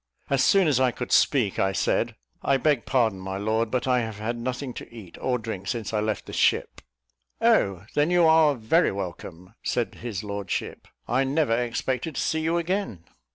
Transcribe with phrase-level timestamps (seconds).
[0.31, 3.99] As soon as I could speak, I said, "I beg pardon, my lord, but I
[3.99, 6.81] have had nothing to eat or drink since I left the ship."
[7.39, 12.57] "Oh, then you are very welcome," said his lordship; "I never expected to see you
[12.57, 13.03] again."